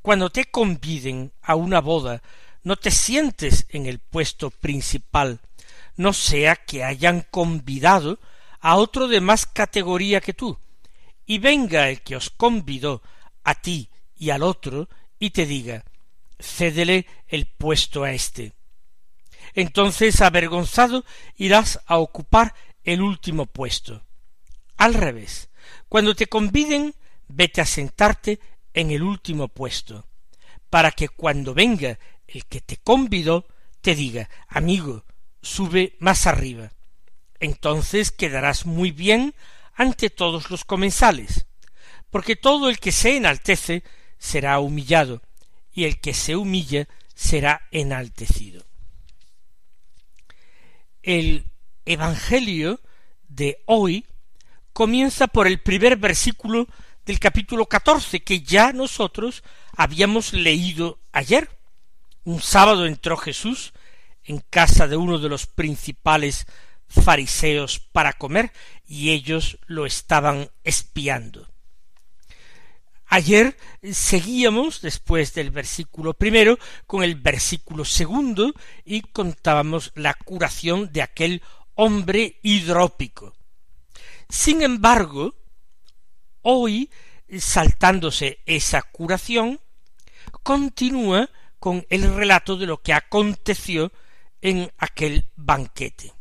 Cuando 0.02 0.28
te 0.28 0.44
conviden 0.44 1.32
a 1.40 1.54
una 1.54 1.80
boda, 1.80 2.22
no 2.62 2.76
te 2.76 2.90
sientes 2.90 3.64
en 3.70 3.86
el 3.86 3.98
puesto 3.98 4.50
principal, 4.50 5.40
no 5.96 6.12
sea 6.12 6.54
que 6.54 6.84
hayan 6.84 7.26
convidado 7.30 8.18
a 8.60 8.76
otro 8.76 9.08
de 9.08 9.22
más 9.22 9.46
categoría 9.46 10.20
que 10.20 10.34
tú, 10.34 10.58
y 11.24 11.38
venga 11.38 11.88
el 11.88 12.02
que 12.02 12.16
os 12.16 12.28
convidó 12.28 13.00
a 13.42 13.54
ti 13.54 13.88
y 14.18 14.28
al 14.28 14.42
otro, 14.42 14.90
y 15.18 15.30
te 15.30 15.46
diga 15.46 15.82
cédele 16.38 17.06
el 17.26 17.46
puesto 17.46 18.04
a 18.04 18.12
éste. 18.12 18.52
Entonces, 19.54 20.20
avergonzado, 20.20 21.04
irás 21.36 21.80
a 21.86 21.98
ocupar 21.98 22.54
el 22.84 23.02
último 23.02 23.46
puesto. 23.46 24.04
Al 24.76 24.94
revés, 24.94 25.50
cuando 25.88 26.14
te 26.14 26.26
conviden, 26.26 26.94
vete 27.28 27.60
a 27.60 27.66
sentarte 27.66 28.40
en 28.74 28.90
el 28.90 29.02
último 29.02 29.48
puesto, 29.48 30.06
para 30.68 30.90
que 30.92 31.08
cuando 31.08 31.54
venga 31.54 31.98
el 32.26 32.46
que 32.46 32.60
te 32.60 32.76
convidó, 32.78 33.46
te 33.80 33.94
diga, 33.94 34.28
amigo, 34.48 35.04
sube 35.42 35.96
más 35.98 36.26
arriba. 36.26 36.72
Entonces 37.40 38.10
quedarás 38.10 38.66
muy 38.66 38.90
bien 38.90 39.34
ante 39.74 40.10
todos 40.10 40.50
los 40.50 40.64
comensales, 40.64 41.46
porque 42.10 42.36
todo 42.36 42.68
el 42.68 42.78
que 42.78 42.92
se 42.92 43.16
enaltece 43.16 43.82
será 44.18 44.60
humillado, 44.60 45.22
y 45.72 45.84
el 45.84 46.00
que 46.00 46.14
se 46.14 46.36
humilla 46.36 46.88
será 47.14 47.62
enaltecido. 47.70 48.69
El 51.10 51.44
Evangelio 51.86 52.80
de 53.26 53.64
hoy 53.66 54.06
comienza 54.72 55.26
por 55.26 55.48
el 55.48 55.58
primer 55.58 55.96
versículo 55.96 56.68
del 57.04 57.18
capítulo 57.18 57.66
catorce 57.66 58.20
que 58.20 58.42
ya 58.42 58.72
nosotros 58.72 59.42
habíamos 59.76 60.32
leído 60.32 61.00
ayer. 61.10 61.50
Un 62.22 62.40
sábado 62.40 62.86
entró 62.86 63.16
Jesús 63.16 63.72
en 64.22 64.38
casa 64.38 64.86
de 64.86 64.96
uno 64.96 65.18
de 65.18 65.28
los 65.28 65.46
principales 65.48 66.46
fariseos 66.86 67.80
para 67.80 68.12
comer 68.12 68.52
y 68.86 69.10
ellos 69.10 69.58
lo 69.66 69.86
estaban 69.86 70.48
espiando. 70.62 71.48
Ayer 73.12 73.56
seguíamos, 73.90 74.82
después 74.82 75.34
del 75.34 75.50
versículo 75.50 76.14
primero, 76.14 76.60
con 76.86 77.02
el 77.02 77.16
versículo 77.16 77.84
segundo 77.84 78.54
y 78.84 79.00
contábamos 79.02 79.90
la 79.96 80.14
curación 80.14 80.92
de 80.92 81.02
aquel 81.02 81.42
hombre 81.74 82.38
hidrópico. 82.42 83.34
Sin 84.28 84.62
embargo, 84.62 85.34
hoy, 86.42 86.88
saltándose 87.36 88.38
esa 88.46 88.80
curación, 88.82 89.58
continúa 90.44 91.28
con 91.58 91.84
el 91.90 92.14
relato 92.14 92.56
de 92.56 92.66
lo 92.66 92.80
que 92.80 92.92
aconteció 92.92 93.90
en 94.40 94.70
aquel 94.78 95.28
banquete. 95.34 96.12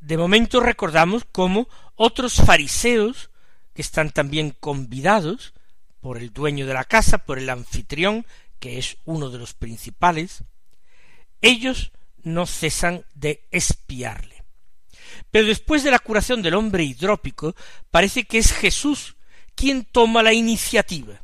De 0.00 0.16
momento 0.16 0.60
recordamos 0.60 1.26
cómo 1.30 1.68
otros 1.94 2.36
fariseos, 2.36 3.28
que 3.74 3.82
están 3.82 4.12
también 4.12 4.56
convidados, 4.58 5.52
por 6.00 6.18
el 6.18 6.32
dueño 6.32 6.66
de 6.66 6.74
la 6.74 6.84
casa, 6.84 7.18
por 7.18 7.38
el 7.38 7.50
anfitrión, 7.50 8.26
que 8.58 8.78
es 8.78 8.96
uno 9.04 9.30
de 9.30 9.38
los 9.38 9.54
principales, 9.54 10.44
ellos 11.40 11.92
no 12.22 12.46
cesan 12.46 13.04
de 13.14 13.46
espiarle. 13.50 14.44
Pero 15.30 15.46
después 15.46 15.82
de 15.82 15.90
la 15.90 15.98
curación 15.98 16.42
del 16.42 16.54
hombre 16.54 16.84
hidrópico, 16.84 17.54
parece 17.90 18.24
que 18.24 18.38
es 18.38 18.52
Jesús 18.52 19.16
quien 19.54 19.84
toma 19.84 20.22
la 20.22 20.32
iniciativa. 20.32 21.20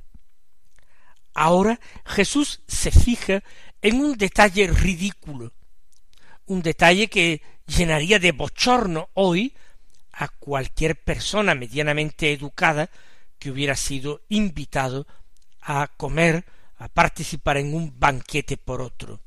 Ahora 1.35 1.81
Jesús 2.05 2.61
se 2.67 2.91
fija 2.91 3.43
en 3.83 4.01
un 4.01 4.17
detalle 4.17 4.69
ridículo, 4.69 5.53
un 6.47 6.63
detalle 6.63 7.09
que 7.09 7.43
llenaría 7.67 8.19
de 8.19 8.33
bochorno 8.33 9.09
hoy 9.15 9.55
a 10.13 10.29
cualquier 10.29 11.03
persona 11.03 11.55
medianamente 11.55 12.33
educada 12.33 12.91
que 13.39 13.51
hubiera 13.51 13.77
sido 13.77 14.23
invitado 14.29 15.07
a 15.61 15.89
comer, 15.97 16.45
a 16.77 16.89
participar 16.89 17.57
en 17.57 17.75
un 17.75 17.99
banquete 17.99 18.57
por 18.57 18.83
otro. 18.83 19.21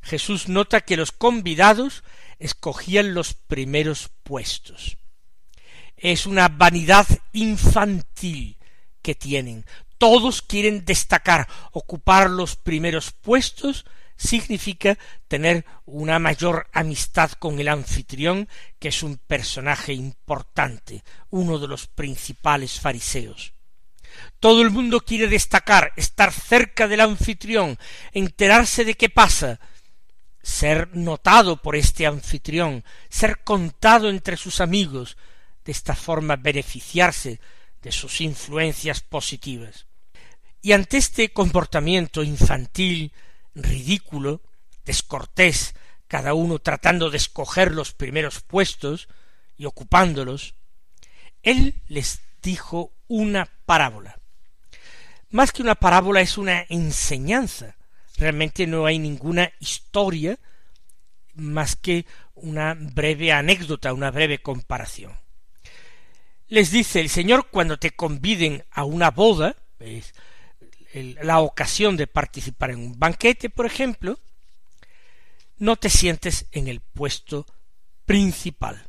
Jesús 0.00 0.48
nota 0.48 0.80
que 0.80 0.96
los 0.96 1.12
convidados 1.12 2.04
escogían 2.38 3.14
los 3.14 3.34
primeros 3.34 4.10
puestos. 4.22 4.96
Es 5.96 6.26
una 6.26 6.48
vanidad 6.48 7.06
infantil 7.32 8.56
que 9.02 9.14
tienen. 9.14 9.66
Todos 9.98 10.42
quieren 10.42 10.84
destacar, 10.84 11.48
ocupar 11.72 12.30
los 12.30 12.56
primeros 12.56 13.10
puestos 13.10 13.84
significa 14.18 14.98
tener 15.28 15.64
una 15.86 16.18
mayor 16.18 16.66
amistad 16.72 17.30
con 17.32 17.58
el 17.58 17.68
anfitrión, 17.68 18.48
que 18.78 18.88
es 18.88 19.02
un 19.02 19.16
personaje 19.16 19.94
importante, 19.94 21.04
uno 21.30 21.58
de 21.58 21.68
los 21.68 21.86
principales 21.86 22.80
fariseos. 22.80 23.54
Todo 24.40 24.62
el 24.62 24.70
mundo 24.70 25.00
quiere 25.00 25.28
destacar, 25.28 25.92
estar 25.96 26.32
cerca 26.32 26.88
del 26.88 27.00
anfitrión, 27.00 27.78
enterarse 28.12 28.84
de 28.84 28.94
qué 28.94 29.08
pasa, 29.08 29.60
ser 30.42 30.88
notado 30.96 31.62
por 31.62 31.76
este 31.76 32.06
anfitrión, 32.06 32.84
ser 33.08 33.44
contado 33.44 34.10
entre 34.10 34.36
sus 34.36 34.60
amigos, 34.60 35.16
de 35.64 35.72
esta 35.72 35.94
forma 35.94 36.36
beneficiarse 36.36 37.40
de 37.82 37.92
sus 37.92 38.20
influencias 38.20 39.00
positivas. 39.00 39.86
Y 40.60 40.72
ante 40.72 40.96
este 40.96 41.32
comportamiento 41.32 42.24
infantil, 42.24 43.12
ridículo, 43.62 44.42
descortés, 44.84 45.74
cada 46.06 46.34
uno 46.34 46.58
tratando 46.58 47.10
de 47.10 47.18
escoger 47.18 47.72
los 47.72 47.92
primeros 47.92 48.40
puestos 48.40 49.08
y 49.56 49.66
ocupándolos, 49.66 50.54
él 51.42 51.74
les 51.88 52.20
dijo 52.42 52.92
una 53.06 53.48
parábola. 53.66 54.18
Más 55.30 55.52
que 55.52 55.62
una 55.62 55.74
parábola 55.74 56.20
es 56.22 56.38
una 56.38 56.64
enseñanza. 56.68 57.76
Realmente 58.16 58.66
no 58.66 58.86
hay 58.86 58.98
ninguna 58.98 59.52
historia 59.60 60.38
más 61.34 61.76
que 61.76 62.06
una 62.34 62.74
breve 62.74 63.32
anécdota, 63.32 63.92
una 63.92 64.10
breve 64.10 64.38
comparación. 64.40 65.12
Les 66.48 66.70
dice 66.70 67.00
el 67.00 67.10
Señor 67.10 67.48
cuando 67.50 67.78
te 67.78 67.90
conviden 67.90 68.64
a 68.70 68.84
una 68.84 69.10
boda, 69.10 69.56
la 70.92 71.40
ocasión 71.40 71.96
de 71.96 72.06
participar 72.06 72.70
en 72.70 72.78
un 72.78 72.98
banquete, 72.98 73.50
por 73.50 73.66
ejemplo, 73.66 74.18
no 75.58 75.76
te 75.76 75.90
sientes 75.90 76.46
en 76.52 76.68
el 76.68 76.80
puesto 76.80 77.46
principal, 78.06 78.86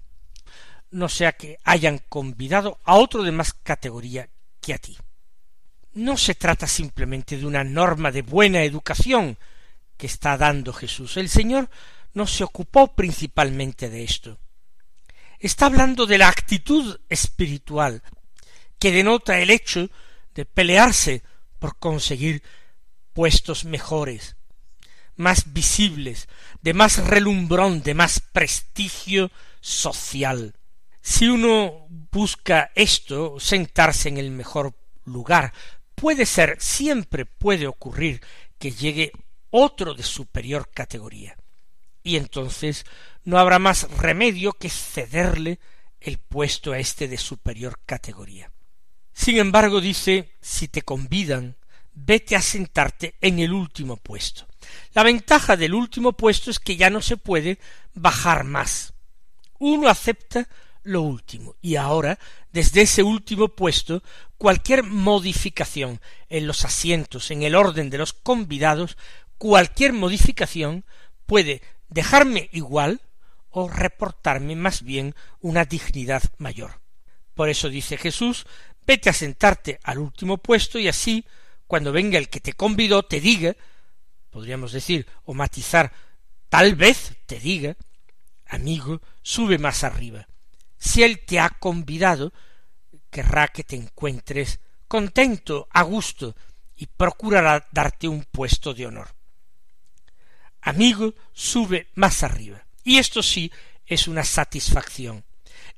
no 0.92 1.10
sea 1.10 1.34
que 1.34 1.60
hayan 1.64 2.00
convidado 2.10 2.80
a 2.84 2.96
otro 2.96 3.24
de 3.24 3.32
más 3.32 3.54
categoría 3.54 4.30
que 4.62 4.74
a 4.74 4.78
ti. 4.78 4.98
No 5.94 6.18
se 6.18 6.36
trata 6.36 6.68
simplemente 6.68 7.38
de 7.38 7.46
una 7.46 7.64
norma 7.64 8.12
de 8.12 8.22
buena 8.22 8.64
educación 8.64 9.38
que 9.98 10.08
está 10.08 10.38
dando 10.38 10.72
Jesús. 10.72 11.18
El 11.18 11.30
Señor 11.30 11.70
no 12.14 12.26
se 12.28 12.44
ocupó 12.44 12.96
principalmente 12.96 13.90
de 13.90 14.04
esto. 14.04 14.40
Está 15.40 15.66
hablando 15.66 16.06
de 16.06 16.18
la 16.18 16.30
actitud 16.30 17.00
espiritual 17.10 18.02
que 18.78 18.92
denota 18.92 19.40
el 19.40 19.50
hecho 19.50 19.90
de 20.34 20.46
pelearse 20.46 21.24
por 21.60 21.78
conseguir 21.78 22.41
puestos 23.13 23.65
mejores, 23.65 24.38
más 25.15 25.54
visibles, 25.54 26.28
de 26.62 26.74
más 26.74 27.06
relumbrón, 27.06 27.84
de 27.84 27.93
más 27.93 28.19
prestigio 28.19 29.32
social. 29.60 30.56
Si 31.02 31.28
uno 31.28 31.88
busca 31.89 32.72
esto, 32.76 33.39
sentarse 33.39 34.10
en 34.10 34.17
el 34.17 34.32
mejor 34.32 34.74
lugar, 35.06 35.54
puede 35.95 36.26
ser, 36.26 36.58
siempre 36.60 37.26
puede 37.26 37.67
ocurrir 37.67 38.22
que 38.58 38.72
llegue 38.72 39.12
otro 39.50 39.93
de 39.93 40.04
superior 40.04 40.69
categoría. 40.74 41.36
Y 42.04 42.15
entonces 42.15 42.86
no 43.24 43.38
habrá 43.38 43.60
más 43.60 43.89
remedio 43.98 44.54
que 44.54 44.69
cederle 44.69 45.60
el 46.00 46.17
puesto 46.17 46.72
a 46.72 46.80
este 46.80 47.08
de 47.08 47.17
superior 47.17 47.80
categoría. 47.86 48.52
Sin 49.20 49.38
embargo, 49.38 49.82
dice, 49.82 50.30
si 50.40 50.70
te 50.70 50.82
convidan, 50.82 51.58
vete 51.94 52.38
a 52.38 52.42
sentarte 52.42 53.16
en 53.20 53.40
el 53.40 53.52
último 53.52 53.98
puesto. 53.98 54.48
La 54.94 55.04
ventaja 55.04 55.58
del 55.58 55.74
último 55.74 56.14
puesto 56.14 56.50
es 56.50 56.58
que 56.58 56.78
ya 56.78 56.90
no 56.90 57.02
se 57.02 57.18
puede 57.18 57.60
bajar 57.94 58.46
más. 58.46 58.94
Uno 59.60 59.90
acepta 59.90 60.48
lo 60.84 61.02
último 61.02 61.58
y 61.62 61.76
ahora, 61.76 62.18
desde 62.54 62.84
ese 62.84 63.04
último 63.04 63.50
puesto, 63.50 64.04
cualquier 64.38 64.84
modificación 64.84 66.00
en 66.30 66.48
los 66.48 66.64
asientos, 66.64 67.30
en 67.30 67.44
el 67.44 67.56
orden 67.56 67.90
de 67.90 67.98
los 67.98 68.14
convidados, 68.14 68.98
cualquier 69.38 69.92
modificación 69.92 70.86
puede 71.26 71.62
dejarme 71.90 72.48
igual 72.54 73.02
o 73.50 73.68
reportarme 73.68 74.56
más 74.56 74.82
bien 74.82 75.14
una 75.42 75.66
dignidad 75.66 76.24
mayor. 76.38 76.80
Por 77.34 77.50
eso 77.50 77.70
dice 77.70 77.98
Jesús, 77.98 78.46
vete 78.86 79.10
a 79.10 79.13
sentarte 79.13 79.80
al 79.84 80.00
último 80.00 80.38
puesto 80.38 80.80
y 80.80 80.88
así, 80.88 81.26
cuando 81.68 81.92
venga 81.92 82.18
el 82.18 82.30
que 82.30 82.39
te 82.39 82.54
convidó, 82.54 83.04
te 83.04 83.20
diga, 83.20 83.56
podríamos 84.30 84.72
decir, 84.72 85.08
o 85.26 85.34
matizar, 85.34 85.92
tal 86.50 86.76
vez 86.76 87.15
te 87.26 87.39
diga, 87.39 87.76
amigo, 88.48 89.02
sube 89.22 89.58
más 89.58 89.84
arriba. 89.84 90.28
Si 90.78 91.04
él 91.04 91.20
te 91.26 91.39
ha 91.39 91.50
convidado, 91.50 92.34
querrá 93.10 93.48
que 93.48 93.63
te 93.63 93.76
encuentres 93.76 94.60
contento, 94.88 95.68
a 95.72 95.84
gusto, 95.84 96.36
y 96.76 96.88
procurará 96.88 97.68
darte 97.72 98.08
un 98.08 98.24
puesto 98.24 98.74
de 98.74 98.88
honor. 98.88 99.13
Amigo, 100.62 101.13
sube 101.34 101.88
más 101.96 102.24
arriba. 102.24 102.65
Y 102.84 102.98
esto 102.98 103.22
sí 103.22 103.52
es 103.86 104.08
una 104.08 104.24
satisfacción. 104.24 105.24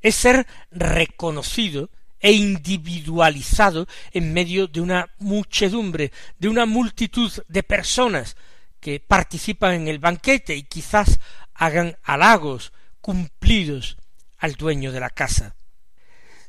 Es 0.02 0.16
ser 0.16 0.48
reconocido 0.72 1.90
e 2.22 2.32
individualizado 2.32 3.88
en 4.12 4.34
medio 4.34 4.68
de 4.68 4.80
una 4.80 5.10
muchedumbre, 5.18 6.12
de 6.38 6.48
una 6.48 6.66
multitud 6.66 7.32
de 7.48 7.64
personas 7.64 8.36
que 8.80 9.00
participan 9.00 9.74
en 9.74 9.88
el 9.88 10.00
banquete 10.00 10.56
y 10.56 10.64
quizás 10.64 11.20
hagan 11.54 11.98
halagos 12.04 12.72
cumplidos 13.02 13.98
al 14.38 14.54
dueño 14.54 14.92
de 14.92 15.00
la 15.00 15.10
casa. 15.10 15.56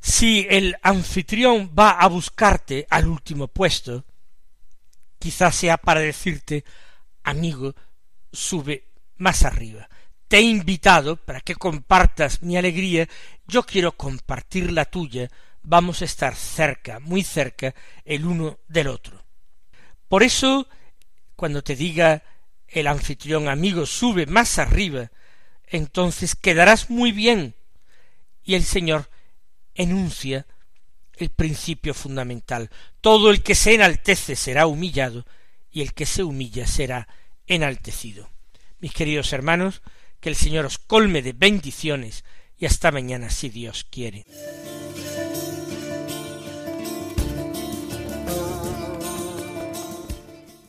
Si 0.00 0.46
el 0.50 0.76
anfitrión 0.82 1.72
va 1.78 1.90
a 1.90 2.08
buscarte 2.08 2.86
al 2.90 3.06
último 3.06 3.48
puesto, 3.48 4.04
quizás 5.18 5.54
sea 5.54 5.76
para 5.76 6.00
decirte, 6.00 6.64
amigo, 7.22 7.74
sube 8.32 8.88
más 9.18 9.44
arriba. 9.44 9.88
Te 10.26 10.38
he 10.38 10.42
invitado 10.42 11.16
para 11.16 11.40
que 11.40 11.54
compartas 11.54 12.42
mi 12.42 12.56
alegría, 12.56 13.08
yo 13.46 13.62
quiero 13.62 13.92
compartir 13.92 14.72
la 14.72 14.86
tuya, 14.86 15.30
vamos 15.62 16.02
a 16.02 16.04
estar 16.04 16.34
cerca, 16.34 17.00
muy 17.00 17.22
cerca, 17.22 17.74
el 18.04 18.26
uno 18.26 18.58
del 18.68 18.88
otro. 18.88 19.24
Por 20.08 20.22
eso, 20.22 20.68
cuando 21.36 21.62
te 21.62 21.76
diga 21.76 22.22
el 22.68 22.86
anfitrión 22.86 23.48
amigo, 23.48 23.86
sube 23.86 24.26
más 24.26 24.58
arriba, 24.58 25.10
entonces 25.66 26.34
quedarás 26.34 26.90
muy 26.90 27.12
bien. 27.12 27.54
Y 28.44 28.54
el 28.54 28.64
Señor 28.64 29.08
enuncia 29.74 30.46
el 31.16 31.30
principio 31.30 31.94
fundamental. 31.94 32.70
Todo 33.00 33.30
el 33.30 33.42
que 33.42 33.54
se 33.54 33.74
enaltece 33.74 34.36
será 34.36 34.66
humillado, 34.66 35.24
y 35.70 35.80
el 35.82 35.94
que 35.94 36.06
se 36.06 36.22
humilla 36.22 36.66
será 36.66 37.08
enaltecido. 37.46 38.30
Mis 38.80 38.92
queridos 38.92 39.32
hermanos, 39.32 39.82
que 40.20 40.28
el 40.28 40.36
Señor 40.36 40.66
os 40.66 40.78
colme 40.78 41.22
de 41.22 41.32
bendiciones 41.32 42.24
y 42.58 42.66
hasta 42.66 42.92
mañana 42.92 43.30
si 43.30 43.48
Dios 43.48 43.84
quiere. 43.90 44.24